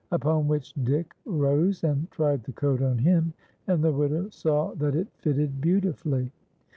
Upon 0.11 0.47
which 0.47 0.73
Dick 0.83 1.13
rose 1.25 1.83
and 1.83 2.09
tried 2.09 2.43
the 2.43 2.53
coat 2.53 2.81
on 2.81 2.97
him, 2.97 3.33
and 3.67 3.83
the 3.83 3.91
widow 3.91 4.29
saw 4.29 4.73
that 4.77 4.95
it 4.95 5.09
fitted 5.19 5.61
beautifully. 5.61 6.31